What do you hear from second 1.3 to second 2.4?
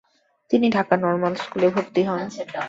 স্কুলে ভর্তি হন।